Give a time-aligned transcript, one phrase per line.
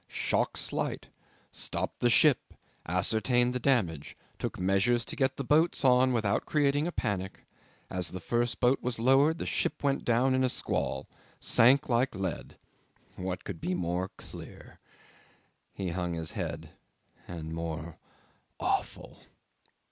[0.27, 1.09] "Shock slight.
[1.51, 2.55] Stopped the ship.
[2.87, 4.17] Ascertained the damage.
[4.39, 7.45] Took measures to get the boats out without creating a panic.
[7.87, 11.07] As the first boat was lowered ship went down in a squall.
[11.39, 12.57] Sank like lead....
[13.15, 14.79] What could be more clear"...
[15.71, 16.71] he hung his head...
[17.27, 17.99] "and more
[18.59, 19.19] awful?"